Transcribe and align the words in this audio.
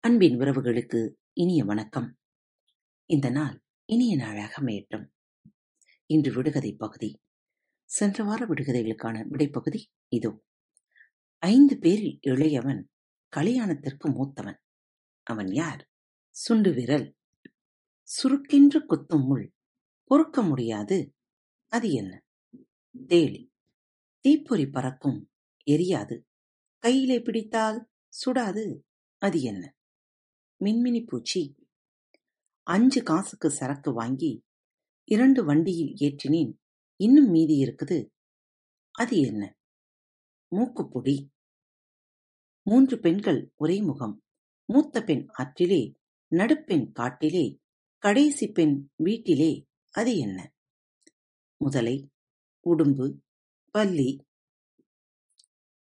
அன்பின் 0.00 0.38
உறவுகளுக்கு 0.38 1.12
இனிய 1.32 1.64
வணக்கம். 1.64 2.16
இந்த 3.06 3.30
நாள் 3.30 3.62
இனிய 3.84 4.16
நாளாக 4.16 4.62
அமையட்டும். 4.62 5.06
இன்று 6.06 6.32
விடுகதை 6.32 6.74
பகுதி. 6.74 7.20
சென்ற 7.84 8.24
வார 8.24 8.46
விடுகதைகளுக்கான 8.46 9.26
விடைப்பகுதி 9.30 9.84
இதோ. 10.08 10.42
ஐந்து 11.38 11.78
பேரில் 11.78 12.18
இளையவன் 12.22 12.82
கலியாணத்திற்கு 13.36 14.08
மூத்தவன். 14.08 14.58
அவன் 15.22 15.52
யார்? 15.52 15.90
சுண்டு 16.30 16.72
விரல். 16.72 17.16
சுருக்கென்று 18.02 18.84
குத்தும் 18.86 19.24
முள் 19.24 19.52
பொறுக்க 20.04 20.42
முடியாது. 20.42 21.14
அது 21.66 21.92
என்ன? 21.92 22.24
தேளி. 23.06 23.52
தீப்பொறி 24.20 24.66
பறக்கும் 24.66 25.30
எரியாது. 25.70 26.20
கையிலே 26.78 27.20
பிடித்தால் 27.20 27.88
சுடாது. 28.26 28.78
அது 29.18 29.40
என்ன? 29.40 29.76
மின்மினி 30.64 31.06
பூச்சி. 31.06 31.56
அஞ்சு 32.62 33.02
காசுக்கு 33.02 33.50
சரக்கு 33.50 33.92
வாங்கி 33.92 34.44
இரண்டு 35.04 35.44
வண்டியில் 35.44 35.94
ஏற்றினேன் 35.94 36.52
இன்னும் 36.96 37.30
மீதி 37.30 37.62
இருக்குது. 37.62 38.08
அது 38.90 39.20
என்ன? 39.20 39.56
மூக்குப்பொடி. 40.56 41.28
மூன்று 42.62 42.98
பெண்கள் 42.98 43.52
ஒரே 43.56 43.80
முகம். 43.80 44.22
மூத்த 44.64 45.02
பெண் 45.02 45.26
ஆற்றிலே, 45.38 45.94
நடுப்பெண் 46.28 46.92
காட்டிலே, 46.92 47.58
கடைசி 47.98 48.50
பெண் 48.50 48.90
வீட்டிலே. 48.96 49.66
அது 49.90 50.18
என்ன? 50.18 50.52
முதலை, 51.56 52.10
உடும்பு, 52.70 53.14
பல்லி. 53.78 54.18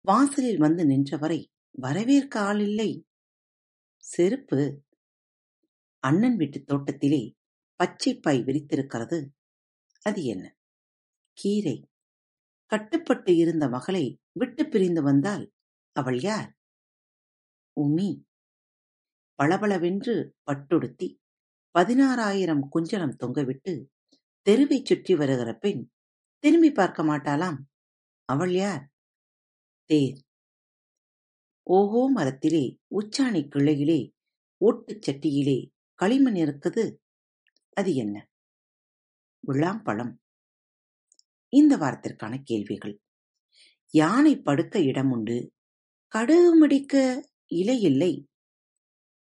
வாசலில் 0.00 0.58
வந்து 0.58 0.84
நின்றவரை 0.84 1.46
வரவேற்க 1.70 2.40
ஆளில்லை. 2.40 3.06
செருப்பு. 4.10 4.84
அண்ணன் 5.98 6.36
வீட்டுத் 6.36 6.66
தோட்டத்திலே 6.66 7.34
பச்சைப்பாய் 7.80 8.44
விரித்திருக்கிறது. 8.44 9.26
அது 10.02 10.24
என்ன? 10.24 10.56
கீரை. 11.32 11.88
கட்டுப்பட்டு 12.66 13.36
இருந்த 13.36 13.68
மகளை 13.68 14.20
விட்டுப் 14.32 14.70
பிரிந்து 14.70 15.02
வந்தால் 15.02 15.52
அவள் 15.92 16.20
யார்? 16.20 16.56
உமி. 17.80 18.24
பளபளவென்று 19.34 20.36
பட்டுடுத்தி 20.46 21.16
பதினாறாயிரம் 21.78 22.66
குஞ்சலம் 22.76 23.14
தொங்கவிட்டு 23.24 23.86
தெருவைச் 24.50 24.84
சுற்றி 24.84 25.14
வருகிற 25.14 25.52
பெண் 25.54 25.90
திரும்பிப் 26.38 26.74
பார்க்க 26.74 27.02
மாட்டாளாம். 27.02 27.58
அவள் 28.24 28.52
யார்? 28.52 28.90
தேர். 29.84 30.27
ஓஹோ 31.70 32.12
மரத்திலே 32.14 32.78
உச்சாணிக் 32.90 33.50
கிளையிலே 33.54 34.12
ஓட்டுச் 34.56 35.10
சட்டியிலே 35.10 35.70
களிமண் 35.94 36.34
இருக்குது. 36.34 36.96
அது 37.72 37.94
என்ன? 37.94 38.28
விழாம்பழம் 39.40 40.20
இந்த 41.48 41.76
வாரத்திற்கான 41.76 42.42
கேள்விகள். 42.42 43.00
யானை 43.90 44.40
படுக்க 44.40 44.78
இடமுண்டு. 44.78 45.50
கடுகு 46.08 46.56
மடிக்க 46.58 47.22
இலை 47.46 47.80
இல்லை. 47.80 48.28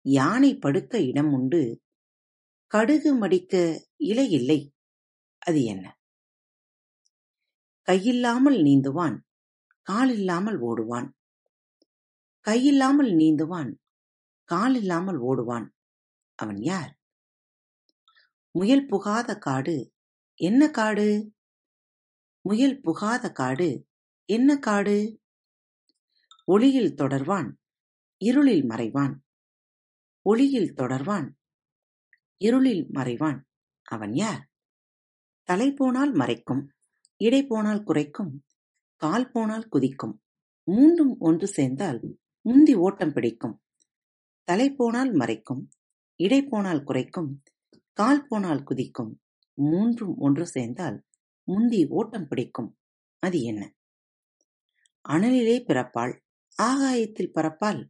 யானை 0.01 0.57
படுக்க 0.57 1.03
இடம் 1.03 1.33
உண்டு. 1.33 1.83
கடுகு 2.67 3.17
மடிக்க 3.17 3.85
இலை 3.97 4.31
இல்லை. 4.31 4.73
அது 5.39 5.65
என்ன? 5.65 5.99
கையில்லாமல் 7.87 8.63
நீந்துவான். 8.63 9.19
காலில்லாமல் 9.91 10.59
ஓடுவான். 10.59 11.16
கையில்லாமல் 12.49 13.13
நீந்துவான். 13.17 13.75
காலில்லாமல் 14.53 15.19
ஓடுவான். 15.19 15.69
அவன் 16.35 16.63
யார்? 16.63 16.99
முயல் 18.51 18.87
புகாத 18.87 19.37
காடு. 19.37 19.93
என்ன 20.35 20.71
காடு? 20.71 21.35
முயல் 22.41 22.81
புகாத 22.81 23.33
காடு. 23.33 23.87
என்ன 24.25 24.59
காடு? 24.59 25.21
ஒளியில் 26.45 26.95
தொடர்வான். 26.95 27.53
இருளில் 28.17 28.65
மறைவான். 28.65 29.15
ஒளியில் 30.23 30.75
தொடர்வான். 30.75 31.31
இருளில் 32.37 32.87
மறைவான். 32.91 33.41
அவன் 33.85 34.15
யார்? 34.15 34.51
தலை 35.43 35.73
போனால் 35.73 36.13
மறைக்கும். 36.13 36.67
இடை 37.17 37.47
போனால் 37.47 37.83
குறைக்கும். 37.83 38.45
கால் 38.97 39.31
போனால் 39.31 39.69
குதிக்கும். 39.69 40.23
மூன்றும் 40.65 41.17
ஒன்று 41.19 41.47
சேர்ந்தால் 41.47 42.19
முந்தி 42.47 42.75
ஓட்டம் 42.75 43.13
பிடிக்கும். 43.13 43.63
தலை 44.45 44.73
போனால் 44.73 45.15
மறைக்கும். 45.15 45.69
இடை 46.17 46.43
போனால் 46.43 46.85
குறைக்கும். 46.85 47.43
கால் 47.93 48.27
போனால் 48.27 48.63
குதிக்கும். 48.63 49.23
மூன்றும் 49.55 50.17
ஒன்று 50.19 50.47
சேர்ந்தால் 50.47 51.05
முந்தி 51.43 51.87
ஓட்டம் 51.89 52.29
பிடிக்கும். 52.29 52.79
அது 53.19 53.43
என்ன? 53.43 53.75
அனலிலே 55.09 55.65
பிறப்பாள். 55.65 56.21
ஆகாயத்தில் 56.63 57.33
பறப்பாள். 57.35 57.89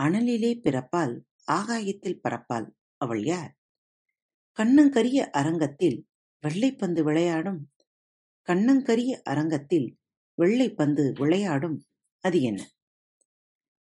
அனலிலே 0.00 0.60
பிறப்பாள். 0.60 1.20
ஆகாயத்தில் 1.52 2.20
பறப்பாள். 2.28 2.70
அவள் 2.96 3.24
யார்? 3.24 3.58
கண்ணங்கரிய 4.58 5.30
அரங்கத்தில் 5.30 6.08
வெள்ளைப்பந்து 6.46 7.02
விளையாடும். 7.02 7.72
கண்ணங்கரிய 8.48 9.22
அரங்கத்தில் 9.22 9.98
வெள்ளைப்பந்து 10.42 11.12
விளையாடும். 11.12 11.84
அது 12.20 12.40
என்ன? 12.40 12.68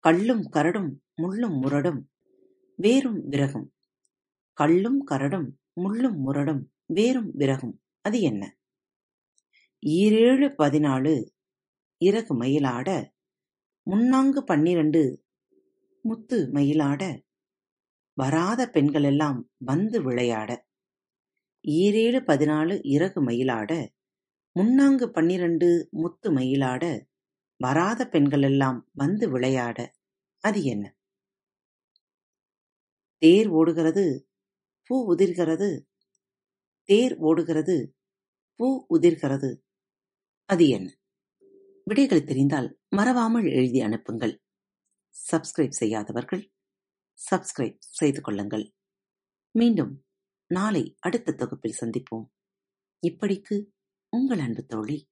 கள்ளும் 0.06 0.44
கரடும் 0.52 0.92
முள்ளும் 1.22 1.56
முரடும் 1.62 2.02
வேரும் 2.76 3.20
விறகும். 3.28 3.68
கள்ளும் 4.58 5.00
கரடும் 5.12 5.48
முள்ளும் 5.76 6.18
முரடும் 6.18 6.62
வேரும் 6.86 7.32
விறகும். 7.34 7.82
அது 8.02 8.22
என்ன? 8.22 8.44
ஈரேழு 9.86 10.48
பதினாலு 10.58 11.14
இறகு 12.02 12.34
மயிலாட 12.42 12.90
முன்னாங்கு 13.88 14.42
பன்னிரண்டு 14.46 15.02
முத்து 16.02 16.38
மயிலாட 16.54 17.02
வராத 18.18 18.70
பெண்களெல்லாம் 18.70 19.40
வந்து 19.58 20.04
விளையாட. 20.04 20.52
ஈரேழு 21.68 22.22
பதினாலு 22.32 22.80
இறகு 22.84 23.22
மயிலாட 23.26 23.72
முன்னாங்கு 24.56 25.08
பன்னிரண்டு 25.08 25.70
முத்து 25.92 26.34
மயிலாட 26.34 26.84
வராத 27.58 28.08
பெண்களெல்லாம் 28.08 28.90
வந்து 28.94 29.30
விளையாட. 29.30 29.96
அது 30.40 30.64
என்ன? 30.64 30.98
தேர் 33.18 33.48
ஓடுகிறது. 33.48 34.30
பூ 34.84 35.16
உதிர்கிறது. 35.16 35.86
தேர் 36.84 37.18
ஓடுகிறது. 37.18 37.96
பூ 38.56 38.86
உதிர்கிறது. 38.90 39.62
அது 40.46 40.68
என்ன? 40.68 41.00
விடைகள் 41.84 42.24
தெரிந்தால் 42.24 42.80
மறவாமல் 42.90 43.46
எழுதி 43.46 43.82
அனுப்புங்கள். 43.82 44.44
சப்ஸ்கிரைப் 45.32 45.70
செய்யாதவர்கள் 45.70 46.52
சப்ஸ்கிரைப் 47.32 47.76
செய்து 47.80 48.22
கொள்ளுங்கள். 48.22 48.74
மீண்டும் 49.52 50.06
நாளை 50.48 50.96
அடுத்த 51.00 51.32
தொகுப்பில் 51.32 51.76
சந்திப்போம். 51.80 52.28
இப்படிக்கு 53.08 53.66
உங்கள் 54.10 54.40
அன்பு 54.40 54.66
தோழி. 54.66 55.10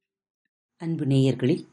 அன்பு 0.75 1.05
நேயர்களில் 1.05 1.72